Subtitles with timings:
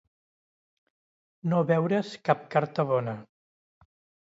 [1.53, 3.19] No veure's cap carta bona.